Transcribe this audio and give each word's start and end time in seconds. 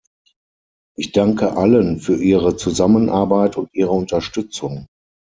Ich 0.97 1.11
danke 1.11 1.55
allen 1.57 1.99
für 1.99 2.15
ihre 2.15 2.55
Zusammenarbeit 2.57 3.55
und 3.55 3.69
ihre 3.71 3.91
Unterstützung. 3.91 4.87